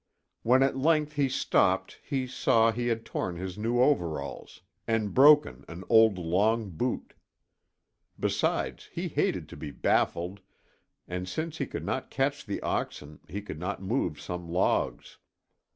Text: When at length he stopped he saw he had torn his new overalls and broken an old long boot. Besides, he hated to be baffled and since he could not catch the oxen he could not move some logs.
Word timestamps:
When 0.41 0.63
at 0.63 0.75
length 0.75 1.13
he 1.13 1.29
stopped 1.29 1.99
he 2.03 2.25
saw 2.25 2.71
he 2.71 2.87
had 2.87 3.05
torn 3.05 3.35
his 3.35 3.55
new 3.55 3.79
overalls 3.79 4.63
and 4.87 5.13
broken 5.13 5.63
an 5.67 5.83
old 5.89 6.17
long 6.17 6.71
boot. 6.71 7.13
Besides, 8.19 8.89
he 8.91 9.09
hated 9.09 9.47
to 9.49 9.57
be 9.57 9.69
baffled 9.69 10.39
and 11.07 11.29
since 11.29 11.59
he 11.59 11.67
could 11.67 11.85
not 11.85 12.09
catch 12.09 12.47
the 12.47 12.59
oxen 12.63 13.19
he 13.29 13.43
could 13.43 13.59
not 13.59 13.79
move 13.83 14.19
some 14.19 14.47
logs. 14.49 15.19